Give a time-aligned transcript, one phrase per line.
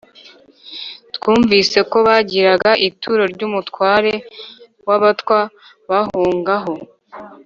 [1.15, 4.13] twunvise ko bagiraga ituro ry’umutware
[4.87, 5.39] w’abatwa
[5.89, 6.73] bahongaho.